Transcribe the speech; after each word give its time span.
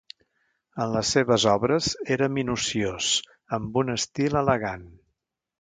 En 0.85 0.93
les 0.93 1.11
seves 1.15 1.45
obres 1.51 1.91
era 2.17 2.29
minuciós 2.39 3.13
amb 3.59 3.81
un 3.83 3.97
estil 4.01 4.43
elegant. 4.45 4.93